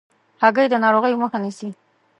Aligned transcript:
هګۍ 0.41 0.65
د 0.69 0.75
ناروغیو 0.83 1.21
مخه 1.23 1.37
نیسي. 1.43 1.69